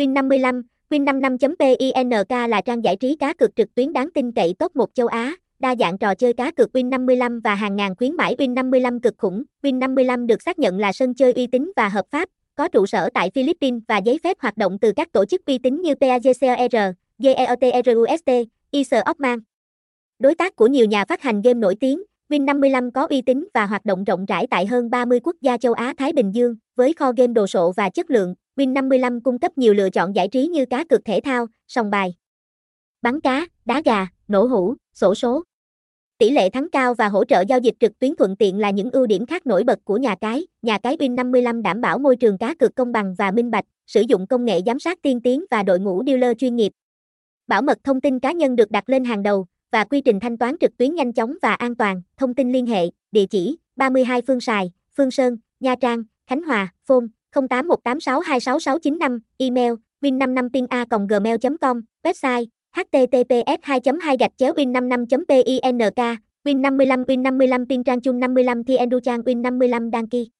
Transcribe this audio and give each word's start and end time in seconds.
Win55, 0.00 0.62
Win55.pink 0.90 2.48
là 2.48 2.60
trang 2.60 2.84
giải 2.84 2.96
trí 2.96 3.16
cá 3.16 3.32
cược 3.32 3.56
trực 3.56 3.74
tuyến 3.74 3.92
đáng 3.92 4.08
tin 4.14 4.32
cậy 4.32 4.54
top 4.58 4.76
1 4.76 4.94
châu 4.94 5.06
Á, 5.06 5.34
đa 5.58 5.74
dạng 5.76 5.98
trò 5.98 6.14
chơi 6.14 6.32
cá 6.32 6.50
cược 6.50 6.70
Win55 6.76 7.40
và 7.44 7.54
hàng 7.54 7.76
ngàn 7.76 7.96
khuyến 7.96 8.16
mãi 8.16 8.34
Win55 8.38 9.00
cực 9.00 9.14
khủng. 9.18 9.42
Win55 9.62 10.26
được 10.26 10.42
xác 10.42 10.58
nhận 10.58 10.78
là 10.78 10.92
sân 10.92 11.14
chơi 11.14 11.32
uy 11.32 11.46
tín 11.46 11.72
và 11.76 11.88
hợp 11.88 12.04
pháp, 12.10 12.28
có 12.54 12.68
trụ 12.68 12.86
sở 12.86 13.08
tại 13.14 13.30
Philippines 13.34 13.82
và 13.88 13.98
giấy 13.98 14.18
phép 14.24 14.36
hoạt 14.40 14.56
động 14.56 14.78
từ 14.78 14.92
các 14.92 15.12
tổ 15.12 15.24
chức 15.24 15.40
uy 15.46 15.58
tín 15.58 15.82
như 15.82 15.94
PAGCOR, 15.94 16.76
GEOTRUST, 17.18 18.30
ISO 18.70 18.98
Ockman. 19.10 19.38
Đối 20.18 20.34
tác 20.34 20.56
của 20.56 20.66
nhiều 20.66 20.86
nhà 20.86 21.04
phát 21.04 21.22
hành 21.22 21.42
game 21.42 21.58
nổi 21.58 21.74
tiếng, 21.80 22.02
Win55 22.28 22.90
có 22.90 23.06
uy 23.10 23.22
tín 23.22 23.48
và 23.54 23.66
hoạt 23.66 23.84
động 23.84 24.04
rộng 24.04 24.24
rãi 24.24 24.46
tại 24.50 24.66
hơn 24.66 24.90
30 24.90 25.20
quốc 25.20 25.36
gia 25.40 25.56
châu 25.56 25.72
Á 25.72 25.94
Thái 25.98 26.12
Bình 26.12 26.34
Dương, 26.34 26.56
với 26.76 26.92
kho 26.92 27.12
game 27.16 27.32
đồ 27.32 27.46
sộ 27.46 27.72
và 27.72 27.90
chất 27.90 28.10
lượng. 28.10 28.34
Win55 28.60 29.20
cung 29.20 29.38
cấp 29.38 29.58
nhiều 29.58 29.74
lựa 29.74 29.90
chọn 29.90 30.14
giải 30.16 30.28
trí 30.28 30.46
như 30.46 30.66
cá 30.66 30.84
cược 30.84 31.04
thể 31.04 31.20
thao, 31.24 31.46
sòng 31.68 31.90
bài, 31.90 32.14
bắn 33.02 33.20
cá, 33.20 33.46
đá 33.64 33.82
gà, 33.84 34.06
nổ 34.28 34.44
hũ, 34.46 34.74
sổ 34.94 35.14
số. 35.14 35.42
Tỷ 36.18 36.30
lệ 36.30 36.50
thắng 36.50 36.70
cao 36.70 36.94
và 36.94 37.08
hỗ 37.08 37.24
trợ 37.24 37.44
giao 37.48 37.58
dịch 37.58 37.74
trực 37.80 37.98
tuyến 37.98 38.16
thuận 38.16 38.36
tiện 38.36 38.58
là 38.58 38.70
những 38.70 38.90
ưu 38.90 39.06
điểm 39.06 39.26
khác 39.26 39.46
nổi 39.46 39.64
bật 39.64 39.78
của 39.84 39.96
nhà 39.96 40.14
cái. 40.20 40.46
Nhà 40.62 40.78
cái 40.78 40.96
Win55 40.96 41.62
đảm 41.62 41.80
bảo 41.80 41.98
môi 41.98 42.16
trường 42.16 42.38
cá 42.38 42.54
cược 42.54 42.74
công 42.74 42.92
bằng 42.92 43.14
và 43.18 43.30
minh 43.30 43.50
bạch, 43.50 43.64
sử 43.86 44.00
dụng 44.08 44.26
công 44.26 44.44
nghệ 44.44 44.60
giám 44.66 44.78
sát 44.78 44.98
tiên 45.02 45.20
tiến 45.20 45.44
và 45.50 45.62
đội 45.62 45.80
ngũ 45.80 46.02
dealer 46.06 46.36
chuyên 46.38 46.56
nghiệp. 46.56 46.72
Bảo 47.46 47.62
mật 47.62 47.78
thông 47.84 48.00
tin 48.00 48.18
cá 48.18 48.32
nhân 48.32 48.56
được 48.56 48.70
đặt 48.70 48.88
lên 48.88 49.04
hàng 49.04 49.22
đầu 49.22 49.46
và 49.72 49.84
quy 49.84 50.00
trình 50.00 50.20
thanh 50.20 50.38
toán 50.38 50.56
trực 50.60 50.76
tuyến 50.76 50.94
nhanh 50.94 51.12
chóng 51.12 51.34
và 51.42 51.54
an 51.54 51.74
toàn. 51.74 52.02
Thông 52.16 52.34
tin 52.34 52.52
liên 52.52 52.66
hệ, 52.66 52.86
địa 53.12 53.26
chỉ 53.26 53.58
32 53.76 54.22
Phương 54.22 54.40
Sài, 54.40 54.72
Phương 54.96 55.10
Sơn, 55.10 55.36
Nha 55.60 55.74
Trang, 55.80 56.04
Khánh 56.26 56.42
Hòa, 56.42 56.74
phone 56.86 57.06
0818626695, 57.32 59.18
email 59.38 59.74
win55pina.gmail.com, 60.02 61.80
website 62.04 62.46
https 62.72 63.58
2 63.62 63.80
2 64.00 64.16
gạch 64.16 64.32
chéo 64.38 64.52
win 64.56 64.72
55 64.72 65.06
pink 65.06 66.18
win 66.44 66.62
55 66.62 67.04
win 67.08 67.22
55 67.22 67.66
pin 67.68 67.84
trang 67.84 68.00
chung 68.00 68.20
55 68.20 68.64
thi 68.64 68.76
endu 68.76 69.00
trang 69.00 69.22
win 69.22 69.42
55 69.42 69.90
đăng 69.90 70.08
ký. 70.08 70.30